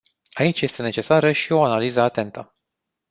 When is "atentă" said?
2.01-2.53